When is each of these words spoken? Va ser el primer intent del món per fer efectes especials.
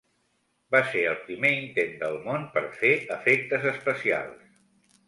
Va 0.75 0.79
ser 0.93 1.03
el 1.09 1.19
primer 1.27 1.51
intent 1.57 1.93
del 2.01 2.17
món 2.25 2.49
per 2.57 2.65
fer 2.81 2.95
efectes 3.19 3.71
especials. 3.77 4.53